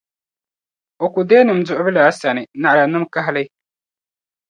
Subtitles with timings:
[1.03, 3.43] o ku deei nim’ duɣirili a sani, naɣila nim’ kahili.